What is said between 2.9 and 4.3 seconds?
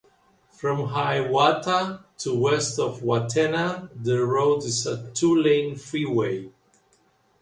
Wathena, the